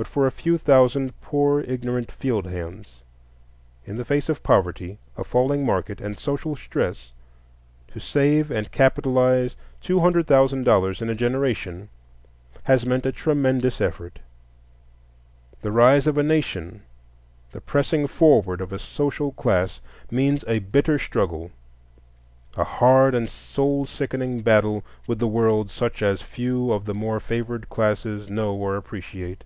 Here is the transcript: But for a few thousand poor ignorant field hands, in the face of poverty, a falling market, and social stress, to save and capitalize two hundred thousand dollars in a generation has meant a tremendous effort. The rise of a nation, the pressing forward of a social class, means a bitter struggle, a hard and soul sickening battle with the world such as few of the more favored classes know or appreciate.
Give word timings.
But 0.00 0.06
for 0.06 0.28
a 0.28 0.30
few 0.30 0.58
thousand 0.58 1.20
poor 1.20 1.58
ignorant 1.58 2.12
field 2.12 2.46
hands, 2.46 3.02
in 3.84 3.96
the 3.96 4.04
face 4.04 4.28
of 4.28 4.44
poverty, 4.44 4.96
a 5.16 5.24
falling 5.24 5.66
market, 5.66 6.00
and 6.00 6.16
social 6.16 6.54
stress, 6.54 7.10
to 7.88 7.98
save 7.98 8.48
and 8.52 8.70
capitalize 8.70 9.56
two 9.80 9.98
hundred 9.98 10.28
thousand 10.28 10.62
dollars 10.62 11.02
in 11.02 11.10
a 11.10 11.16
generation 11.16 11.88
has 12.62 12.86
meant 12.86 13.06
a 13.06 13.10
tremendous 13.10 13.80
effort. 13.80 14.20
The 15.62 15.72
rise 15.72 16.06
of 16.06 16.16
a 16.16 16.22
nation, 16.22 16.84
the 17.50 17.60
pressing 17.60 18.06
forward 18.06 18.60
of 18.60 18.72
a 18.72 18.78
social 18.78 19.32
class, 19.32 19.80
means 20.12 20.44
a 20.46 20.60
bitter 20.60 21.00
struggle, 21.00 21.50
a 22.56 22.62
hard 22.62 23.16
and 23.16 23.28
soul 23.28 23.84
sickening 23.84 24.42
battle 24.42 24.84
with 25.08 25.18
the 25.18 25.26
world 25.26 25.72
such 25.72 26.02
as 26.02 26.22
few 26.22 26.70
of 26.70 26.84
the 26.84 26.94
more 26.94 27.18
favored 27.18 27.68
classes 27.68 28.30
know 28.30 28.54
or 28.54 28.76
appreciate. 28.76 29.42